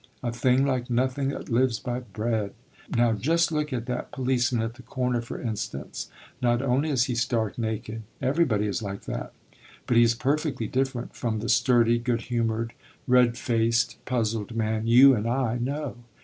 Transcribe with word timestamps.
A 0.23 0.31
thing 0.31 0.65
like 0.65 0.89
nothing 0.89 1.27
that 1.27 1.49
lives 1.51 1.77
by 1.77 1.99
bread! 1.99 2.53
Now 2.89 3.13
just 3.13 3.51
look 3.51 3.71
at 3.71 3.85
that 3.85 4.11
policeman 4.11 4.63
at 4.63 4.73
the 4.73 4.81
corner, 4.81 5.21
for 5.21 5.39
instance; 5.39 6.09
not 6.41 6.59
only 6.63 6.89
is 6.89 7.03
he 7.03 7.13
stark 7.13 7.55
naked 7.59 8.01
everybody 8.19 8.65
is 8.65 8.81
like 8.81 9.03
that 9.03 9.31
but 9.85 9.97
he's 9.97 10.15
perfectly 10.15 10.65
different 10.65 11.15
from 11.15 11.37
the 11.37 11.49
sturdy, 11.49 11.99
good 11.99 12.21
humoured, 12.21 12.73
red 13.05 13.37
faced, 13.37 14.03
puzzled 14.05 14.55
man 14.55 14.87
you 14.87 15.13
and 15.13 15.27
I 15.27 15.59
know. 15.59 15.97